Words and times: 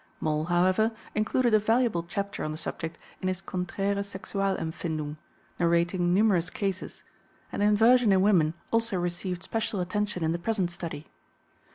Moll, 0.19 0.45
however, 0.45 0.91
included 1.13 1.53
a 1.53 1.59
valuable 1.59 2.01
chapter 2.01 2.43
on 2.43 2.51
the 2.51 2.57
subject 2.57 2.97
in 3.21 3.27
his 3.27 3.39
Konträre 3.39 3.99
Sexualempfindung, 4.01 5.17
narrating 5.59 6.11
numerous 6.11 6.49
cases, 6.49 7.03
and 7.51 7.61
inversion 7.61 8.11
in 8.11 8.21
women 8.21 8.55
also 8.71 8.97
received 8.97 9.43
special 9.43 9.79
attention 9.79 10.23
in 10.23 10.31
the 10.31 10.39
present 10.39 10.71
Study. 10.71 11.05